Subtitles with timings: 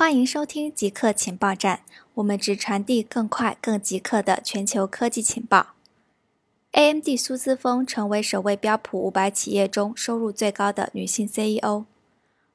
[0.00, 1.82] 欢迎收听极客情报站，
[2.14, 5.74] 我们只传递更快、更极客的全球科技情报。
[6.72, 11.84] AMD 苏姿丰成为首位标普五百企业中收入最高的女性 CEO。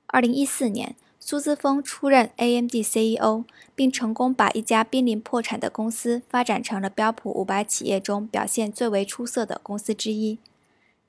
[0.07, 3.43] 二零一四年，苏姿丰出任 AMD CEO，
[3.75, 10.39] 并成功把一家濒临破产的公司发展成了标普五百企业中表现最为出色的公司之一。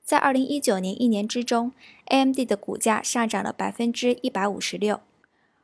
[0.05, 1.71] 在二零一九年一年之中
[2.05, 4.99] ，AMD 的股价上涨了百分之一百五十六。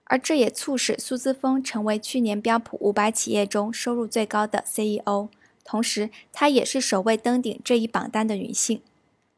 [0.06, 5.30] 而这也促使苏姿丰成为去年标普五百企业中收入最高的 CEO，
[5.64, 8.82] 同时她也是首位登顶这一榜单的女性。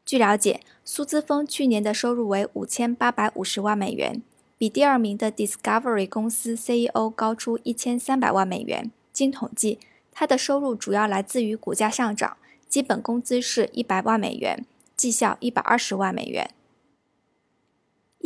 [0.04, 4.22] 据了解，苏姿丰去年的收入为五千八百五十万美元，
[4.58, 8.90] 比第二名的 Discovery 公司 CEO 高出一千三百万美元。
[9.12, 9.78] 经统计，
[10.12, 12.36] 她的收入主要来自于股价上涨，
[12.68, 14.64] 基本工资是一百万美元，
[14.96, 16.50] 绩效一百二十万美元。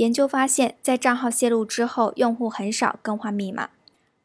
[0.01, 3.69] 研究发现，在账号泄露之后，用户很少更换密码。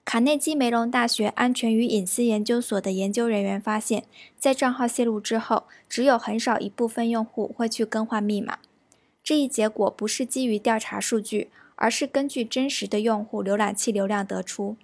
[0.06, 4.06] 卡内基梅隆大学安全与隐私研究所的研究人员发现，
[4.40, 8.60] 在账号泄露之后，只有很少一部分用户会去更换密码。
[9.22, 14.78] 这一结果不是基于调查数据，而是根据真实的用户浏览器流量得出。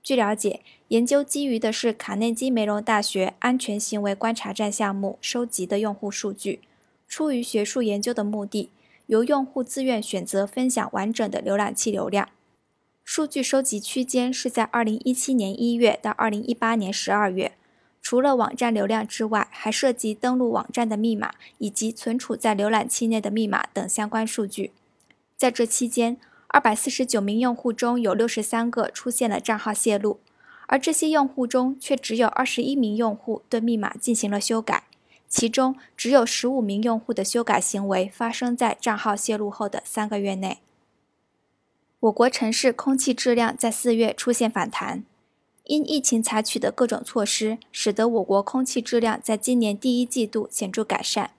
[0.00, 6.60] 据了解，研究基于的是卡内基梅隆大学安全行为观察站项目收集的用户数据。
[7.08, 8.70] 出于学术研究的目的。
[9.10, 12.28] 由用户自愿选择分享完整的浏览器流量。
[13.02, 17.52] 数据收集区间是在2017年1月到2018年12月。
[18.00, 24.70] 除了网站流量之外，还涉及登录网站的密码以及存储在浏览器内的密码等相关数据。
[25.36, 26.16] 在这期间
[26.50, 30.20] ，249名用户中有63个出现了账号泄露，
[30.68, 34.84] 而这些用户中却只有21名用户对密码进行了修改。
[35.30, 40.58] 其中只有十五名用户的修改行为发生在账号泄露后的三个月内。
[42.00, 45.04] 我国城市空气质量在四月出现反弹，
[45.64, 51.30] 因疫情采取的各种措施，使得我国空气质量在今年第一季度显著改善。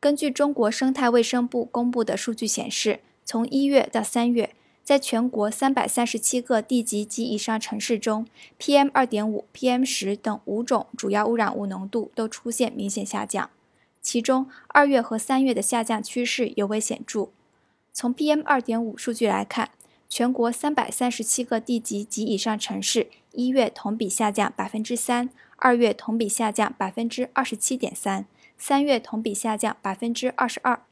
[0.00, 4.54] 根据中国生态卫生部公布的数据显示，从一月到三月。
[4.82, 8.26] 在全国三百三十七个地级及以上城市中
[8.58, 13.50] ，PM 二点五、PM 十等五种主要污染物浓度都出现明显下降。
[14.02, 17.28] 其中，二月和三月的下降趋势尤为显著。
[17.92, 19.70] 从 PM 二点五数据来看，
[20.08, 28.26] 全国三百三十七个地级及以上城市一月同比下降百分之三，二月同比下降百分之二十七点三，
[28.58, 30.82] 三月同比下降百分之二十二。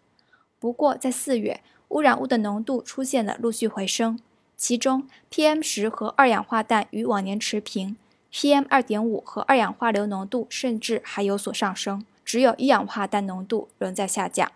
[0.60, 1.60] 不过，在四月。
[1.88, 4.18] 污染物的浓度出现了陆续回升，
[4.56, 7.96] 其中 PM 十和二氧化氮与往年持平
[8.32, 14.52] ，PM 二点五和二氧化硫浓度甚至还有所上升，只有一氧化氮浓度仍在下降。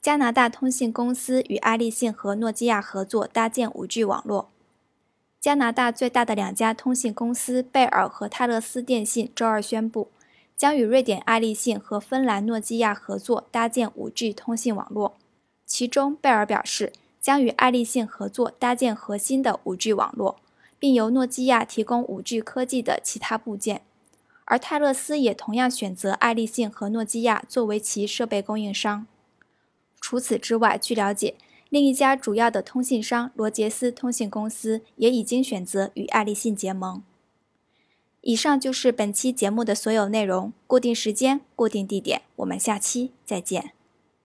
[0.00, 4.48] 加拿大通信公司与爱立信和诺基亚合作搭建 5G 网络。
[5.40, 10.08] 加拿大最大的两家通信公司贝尔和泰勒斯电信周二宣布，
[10.56, 15.14] 将与瑞典爱立信和芬兰诺基亚合作搭建 5G 通信网络。
[15.74, 20.36] 其中，贝尔表示将与爱立信合作搭建核心的 5G 网络，
[20.78, 23.80] 并由诺基亚提供 5G 科技的其他部件。
[24.44, 29.06] 而泰勒斯也同样选择爱立信和诺基亚作为其设备供应商。
[29.98, 31.36] 除此之外，据了解，
[31.70, 37.02] 另一家主要的通信商罗杰斯通信公司也已经选择与爱立信结盟。
[38.20, 40.52] 以上就是本期节目的所有内容。
[40.66, 43.72] 固定时间，固定地点，我们下期再见。